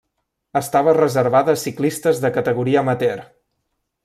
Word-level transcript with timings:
Estava 0.61 0.95
reservada 0.99 1.55
a 1.57 1.61
ciclistes 1.67 2.23
de 2.25 2.35
categoria 2.39 2.85
amateur. 2.87 3.23